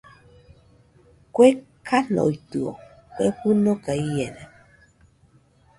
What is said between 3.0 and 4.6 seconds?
kue fɨnoka iena?